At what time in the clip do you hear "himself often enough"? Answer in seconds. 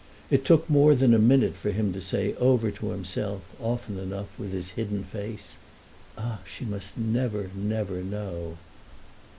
2.89-4.29